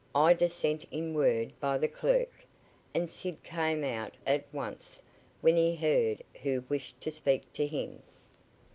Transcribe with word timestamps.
Ida 0.15 0.49
sent 0.49 0.83
in 0.89 1.13
word 1.13 1.53
by 1.59 1.77
the 1.77 1.87
clerk, 1.87 2.31
and 2.91 3.11
Sid 3.11 3.43
came 3.43 3.83
out 3.83 4.15
at 4.25 4.51
once 4.51 5.03
when 5.41 5.55
he 5.55 5.75
heard 5.75 6.23
who 6.41 6.61
wished 6.61 6.99
to 7.01 7.11
speak 7.11 7.53
to 7.53 7.67
him. 7.67 8.01